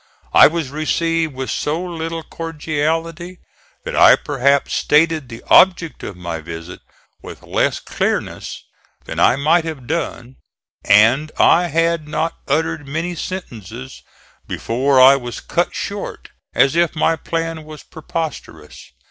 I 0.33 0.47
was 0.47 0.71
received 0.71 1.35
with 1.35 1.51
so 1.51 1.79
little 1.79 2.23
cordiality 2.23 3.37
that 3.83 3.95
I 3.95 4.15
perhaps 4.15 4.73
stated 4.73 5.29
the 5.29 5.43
object 5.47 6.01
of 6.01 6.17
my 6.17 6.39
visit 6.39 6.81
with 7.21 7.43
less 7.43 7.79
clearness 7.79 8.63
than 9.05 9.19
I 9.19 9.35
might 9.35 9.63
have 9.63 9.85
done, 9.85 10.37
and 10.83 11.31
I 11.37 11.67
had 11.67 12.07
not 12.07 12.33
uttered 12.47 12.87
many 12.87 13.13
sentences 13.13 14.01
before 14.47 14.99
I 14.99 15.17
was 15.17 15.39
cut 15.39 15.75
short 15.75 16.29
as 16.55 16.75
if 16.75 16.95
my 16.95 17.15
plan 17.15 17.63
was 17.63 17.83
preposterous. 17.83 18.93